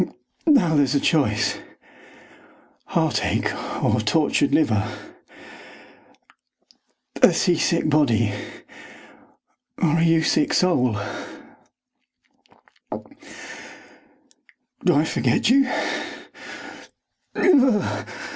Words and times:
Now 0.47 0.73
there's 0.75 0.95
a 0.95 0.99
choice 0.99 1.59
heartache 2.85 3.53
or 3.83 3.99
tortured 4.01 4.51
liver! 4.51 4.83
A 7.21 7.31
sea 7.31 7.53
sick 7.55 7.87
body, 7.87 8.33
or 9.77 9.99
a 9.99 10.03
you 10.03 10.23
sick 10.23 10.55
soul! 10.55 10.97
Do 12.91 13.05
I 14.95 15.05
forget 15.05 15.51
you? 15.51 15.71